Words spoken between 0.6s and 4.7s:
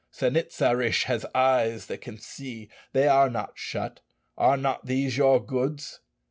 rish has eyes that can see; they are not shut. Are